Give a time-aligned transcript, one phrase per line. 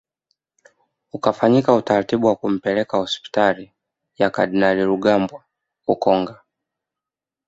[1.13, 3.71] Ukafanyika utaratibu wa kumpeleka hospitali
[4.17, 5.43] ya kardinali Rugambwa
[5.87, 6.41] ukonga